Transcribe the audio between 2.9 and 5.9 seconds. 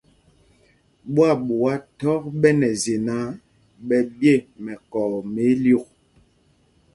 náǎ, ɓɛ ɓye mɛkɔɔ mɛ ílyûk.